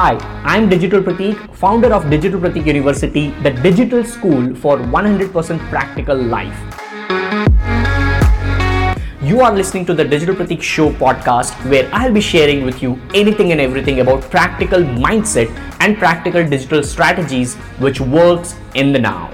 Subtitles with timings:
[0.00, 0.16] Hi,
[0.50, 6.58] I'm Digital Pratik, founder of Digital Pratik University, the digital school for 100% practical life.
[9.20, 12.98] You are listening to the Digital Pratik Show podcast, where I'll be sharing with you
[13.14, 17.56] anything and everything about practical mindset and practical digital strategies
[17.86, 19.30] which works in the now.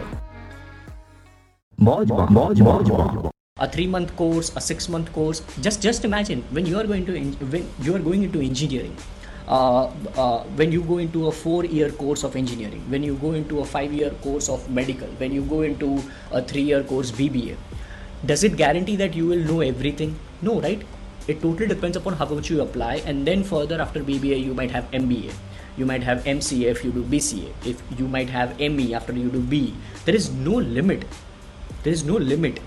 [3.59, 5.43] A three month course, a six month course.
[5.61, 7.21] Just just imagine when you are going to
[7.55, 8.97] when you are going into engineering
[9.49, 9.85] uh,
[10.17, 13.61] uh, when you go into a four year course of engineering, when you go into
[13.61, 17.57] a five year course of medical, when you go into a three year course BBA,
[18.25, 20.19] does it guarantee that you will know everything?
[20.43, 20.83] No, right?
[21.29, 24.71] It totally depends upon how much you apply, and then further after BBA, you might
[24.71, 25.33] have MBA,
[25.77, 29.29] you might have MCA if you do BCA, if you might have ME after you
[29.29, 29.75] do B.
[30.05, 31.05] There is no limit.
[31.83, 32.61] There is no limit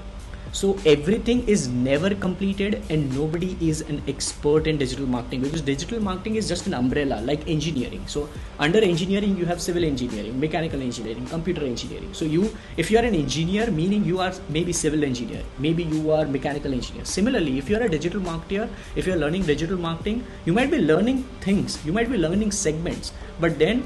[0.52, 6.00] so everything is never completed and nobody is an expert in digital marketing because digital
[6.02, 8.04] marketing is just an umbrella like engineering.
[8.08, 12.14] So under engineering you have civil engineering mechanical engineering computer engineering.
[12.14, 16.12] So you if you are an engineer meaning you are maybe civil engineer maybe you
[16.12, 17.06] are mechanical engineer.
[17.06, 20.72] Similarly if you are a digital marketer if you are learning digital marketing you might
[20.72, 23.86] be learning things you might be learning segments but then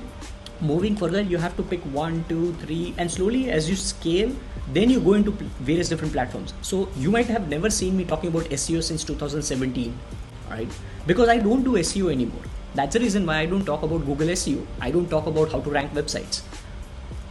[0.63, 4.33] moving further you have to pick one two three and slowly as you scale
[4.71, 6.53] then you go into various different platforms.
[6.61, 9.97] So you might have never seen me talking about seo since 2017
[10.49, 10.67] right?
[11.05, 12.43] Because i don't do seo anymore.
[12.75, 15.59] That's the reason why i don't talk about google seo i don't talk about how
[15.59, 16.41] to rank websites.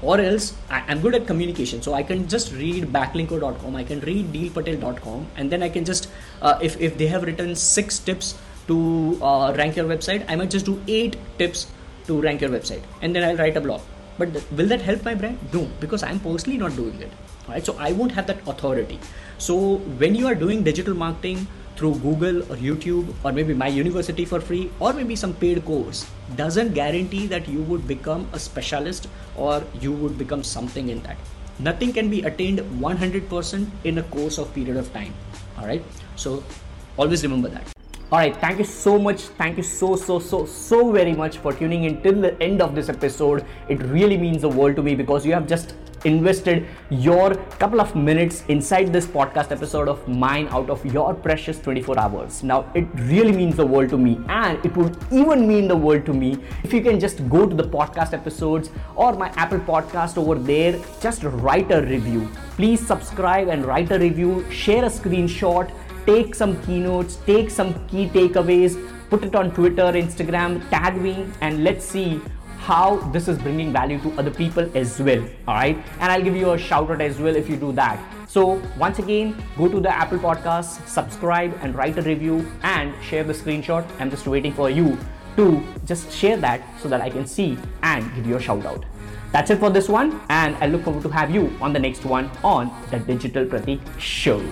[0.02, 1.80] Or else I, am good at communication.
[1.80, 6.08] So i can just read backlinko.com i can read neilpatel.com and then i can just
[6.42, 8.34] uh, if, if they have written six tips
[8.66, 11.66] to uh, rank your website i might just do eight tips
[12.06, 12.82] to rank your website.
[13.00, 13.80] And then i'll write a blog.
[14.18, 15.38] But th- will that help my brand?
[15.52, 17.10] No because i'm personally not doing it.
[17.48, 18.98] Right so i won't have that authority.
[19.38, 24.24] So when you are doing digital marketing through google or youtube or maybe my university
[24.24, 26.04] for free or maybe some paid course
[26.36, 31.16] doesn't guarantee that you would become a specialist or you would become something in that.
[31.58, 35.14] Nothing can be attained 100% in a course of period of time.
[35.58, 35.82] All right
[36.16, 36.42] so
[36.96, 37.71] always remember that
[38.12, 39.20] all right, thank you so much.
[39.40, 42.74] Thank you so, so, so, so very much for tuning in till the end of
[42.74, 43.42] this episode.
[43.70, 45.74] It really means the world to me because you have just
[46.04, 51.58] invested your couple of minutes inside this podcast episode of mine out of your precious
[51.60, 52.42] 24 hours.
[52.42, 56.04] Now, it really means the world to me, and it would even mean the world
[56.04, 60.18] to me if you can just go to the podcast episodes or my Apple podcast
[60.18, 62.28] over there, just write a review.
[62.56, 65.72] Please subscribe and write a review, share a screenshot
[66.06, 68.76] take some keynotes, take some key takeaways,
[69.10, 72.20] put it on Twitter, Instagram, tag me, and let's see
[72.58, 75.22] how this is bringing value to other people as well.
[75.48, 77.98] All right, and I'll give you a shout out as well if you do that.
[78.28, 83.24] So, once again, go to the Apple Podcast, subscribe, and write a review and share
[83.24, 83.84] the screenshot.
[84.00, 84.96] I'm just waiting for you
[85.36, 88.84] to just share that so that I can see and give you a shout out.
[89.32, 92.04] That's it for this one, and I look forward to have you on the next
[92.04, 94.42] one on the Digital Pratik Show.